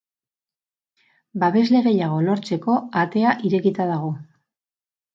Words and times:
Babesle 1.43 1.83
gehiago 1.89 2.19
lortzeko 2.31 2.81
atea 3.05 3.37
irekita 3.51 3.91
dago. 3.95 4.15